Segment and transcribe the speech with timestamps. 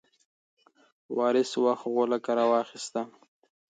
[1.17, 3.01] وارث څه وخت غولکه راواخیسته؟